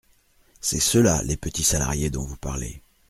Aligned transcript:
C’est 0.61 0.79
cela, 0.79 1.21
les 1.21 1.37
petits 1.37 1.61
salariés 1.61 2.09
dont 2.09 2.25
vous 2.25 2.35
parlez. 2.37 2.81